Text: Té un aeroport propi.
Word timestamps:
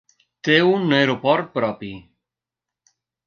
Té 0.47 0.55
un 0.69 0.95
aeroport 0.99 1.51
propi. 1.59 1.91